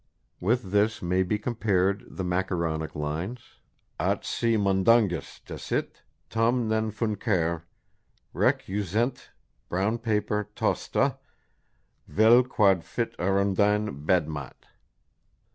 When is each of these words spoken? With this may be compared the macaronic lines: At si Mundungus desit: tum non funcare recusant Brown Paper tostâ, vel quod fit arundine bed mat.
With 0.39 0.71
this 0.71 1.03
may 1.03 1.21
be 1.21 1.37
compared 1.37 2.03
the 2.09 2.23
macaronic 2.23 2.95
lines: 2.95 3.59
At 3.99 4.25
si 4.25 4.57
Mundungus 4.57 5.41
desit: 5.45 6.01
tum 6.27 6.67
non 6.69 6.91
funcare 6.91 7.61
recusant 8.33 9.27
Brown 9.69 9.99
Paper 9.99 10.49
tostâ, 10.55 11.19
vel 12.07 12.41
quod 12.45 12.83
fit 12.83 13.15
arundine 13.19 14.03
bed 14.03 14.27
mat. 14.27 14.65